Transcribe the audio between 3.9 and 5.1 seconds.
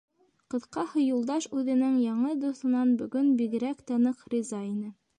тә ныҡ риза ине.